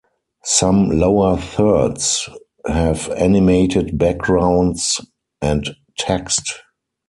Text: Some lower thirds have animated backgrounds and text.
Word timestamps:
Some 0.45 0.89
lower 0.89 1.37
thirds 1.37 2.27
have 2.65 3.07
animated 3.11 3.99
backgrounds 3.99 4.99
and 5.43 5.75
text. 5.95 6.59